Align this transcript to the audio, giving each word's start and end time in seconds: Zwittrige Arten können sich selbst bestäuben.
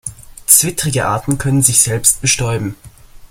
Zwittrige 0.47 1.05
Arten 1.07 1.37
können 1.37 1.61
sich 1.61 1.79
selbst 1.83 2.21
bestäuben. 2.21 2.75